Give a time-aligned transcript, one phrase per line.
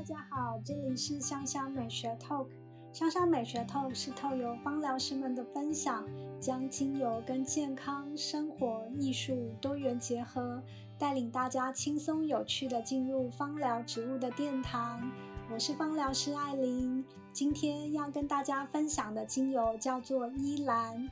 [0.00, 2.46] 大家好，这里是香香美学 Talk。
[2.90, 6.08] 香香美学 Talk 是透由芳疗师们的分享，
[6.40, 10.62] 将精油跟健康、生活、艺术多元结合，
[10.98, 15.12] 带领大家轻松有趣的进入芳疗植物的殿堂。
[15.52, 21.10] 我是芳疗师艾琳，今天要跟大家分享的精油叫做依兰。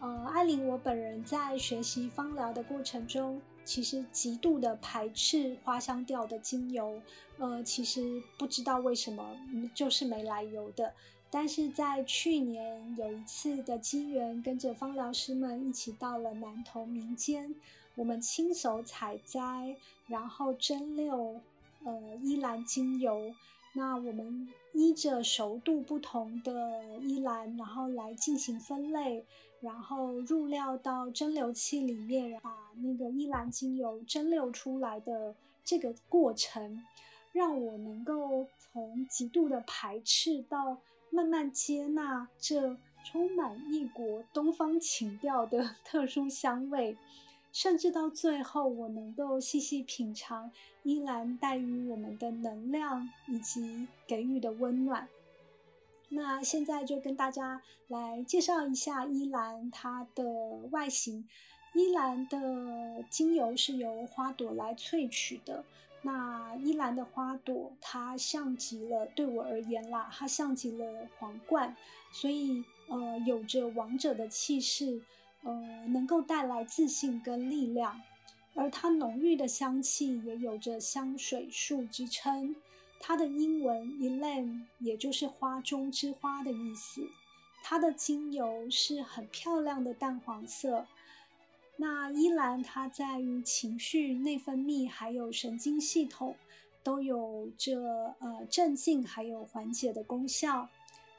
[0.00, 3.40] 呃，艾琳，我本人在学习芳疗的过程中。
[3.64, 7.02] 其实极度的排斥花香调的精油，
[7.36, 9.36] 呃，其实不知道为什么，
[9.74, 10.94] 就是没来由的。
[11.28, 17.54] 但是在去年有一次的机缘，跟着芳疗师们一起到了南投民间，
[17.94, 19.76] 我们亲手采摘，
[20.06, 21.38] 然后蒸馏，
[21.84, 23.34] 呃，依兰精油。
[23.74, 29.26] 那我们依着熟度不同的依兰，然后来进行分类，
[29.60, 35.34] 然后入料到蒸馏器里面，把那个依兰精油蒸馏出来的
[35.64, 36.82] 这个过程，
[37.32, 40.78] 让我能够从极度的排斥到
[41.10, 46.96] 慢慢接纳这充满异国东方情调的 特殊香味。
[47.50, 55.08] 甚至到最后，我能够细细品尝依兰带予我们的能量以及给予的温暖。
[56.18, 60.24] 那现在就跟大家来介绍一下依兰它的
[60.72, 61.28] 外形。
[61.74, 65.64] 依兰的精油是由花朵来萃取的。
[66.02, 71.76] 那依兰的花朵，它像极了对我而言啦，它像极了皇冠，
[72.10, 75.00] 所以呃，有着王者的气势。
[75.44, 78.00] 呃，能够带来自信跟力量，
[78.56, 82.56] 而它浓郁的香气也有着香水树之称。
[83.00, 87.08] 它的英文 elan 也就是花中之花的意思。
[87.62, 90.86] 它的精油是很漂亮的淡黄色。
[91.76, 96.36] 那依兰它在于情绪、内分泌还有神经系统
[96.82, 100.68] 都有着呃镇静还有缓解的功效，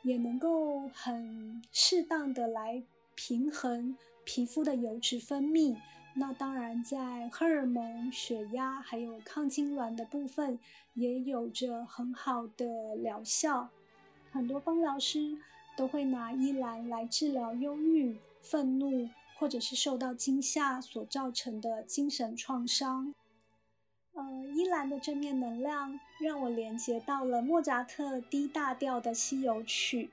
[0.04, 2.84] 也能够很适当的来。
[3.22, 5.76] 平衡皮肤的油脂分泌，
[6.20, 10.60] 那当然在荷尔蒙、血压还有抗痉挛的部分
[10.94, 13.70] 也有着很好的疗效。
[14.30, 15.38] 很多芳疗师
[15.78, 23.16] 都会拿依兰来治疗忧郁、愤怒，或者是受到惊吓所造成的精神创伤。
[24.14, 30.10] 呃，依兰的正面能量让我连接到了莫扎特 D 大调的西游曲。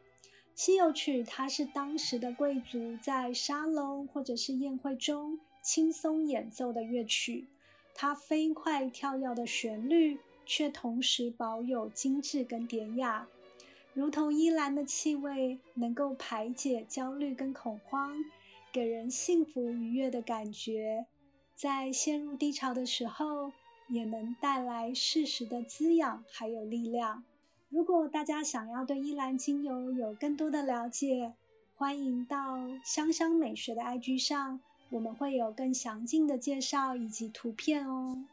[0.55, 7.49] 西游曲，它是当时的贵族在沙龙或者是宴会中轻松演奏的乐曲。
[7.93, 13.27] 它飞快跳跃的旋律，却同时保有精致跟典雅，
[13.93, 18.17] 如同依兰的气味，能够排解焦虑跟恐慌，
[18.71, 21.07] 给人幸福愉悦的感觉。
[21.57, 23.51] 在陷入低潮的时候，
[23.89, 27.25] 也能带来适时的滋养还有力量。
[27.69, 31.35] 如果大家想要对依兰精油有更多的了解，
[31.75, 34.61] 欢迎到香香美学的 IG 上，
[34.91, 38.25] 我们会有更详尽的介绍以及图片哦。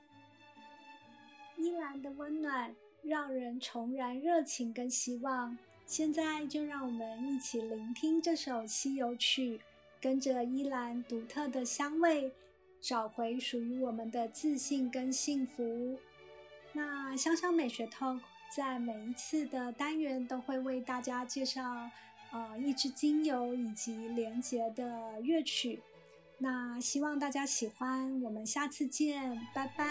[1.58, 9.59] 依兰的温暖让人重燃热情跟希望，现在就让我们一起聆听这首西游曲，
[10.02, 12.31] 跟着依兰独特的香味，
[12.81, 15.97] 找回属于我们的自信跟幸福。
[16.74, 18.19] 那香香美学 Talk。
[18.56, 21.90] 在每一次的单元都会为大家介绍，
[22.31, 25.81] 呃，一支精油以及连结的乐曲。
[26.44, 29.88] 那希望大家喜欢，我们下次见，拜拜。